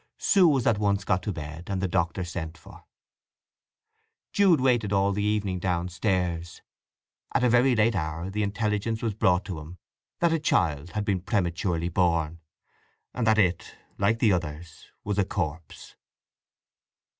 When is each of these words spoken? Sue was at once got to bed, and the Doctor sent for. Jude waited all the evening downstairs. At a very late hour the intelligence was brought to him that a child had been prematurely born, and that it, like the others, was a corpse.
Sue 0.17 0.47
was 0.47 0.65
at 0.65 0.79
once 0.79 1.03
got 1.03 1.21
to 1.21 1.31
bed, 1.31 1.65
and 1.69 1.79
the 1.79 1.87
Doctor 1.87 2.23
sent 2.23 2.57
for. 2.57 2.85
Jude 4.33 4.59
waited 4.59 4.91
all 4.91 5.11
the 5.11 5.21
evening 5.21 5.59
downstairs. 5.59 6.63
At 7.35 7.43
a 7.43 7.49
very 7.51 7.75
late 7.75 7.95
hour 7.95 8.31
the 8.31 8.41
intelligence 8.41 9.03
was 9.03 9.13
brought 9.13 9.45
to 9.45 9.59
him 9.59 9.77
that 10.19 10.33
a 10.33 10.39
child 10.39 10.93
had 10.93 11.05
been 11.05 11.21
prematurely 11.21 11.89
born, 11.89 12.39
and 13.13 13.27
that 13.27 13.37
it, 13.37 13.75
like 13.99 14.17
the 14.17 14.31
others, 14.31 14.87
was 15.03 15.19
a 15.19 15.23
corpse. 15.23 15.93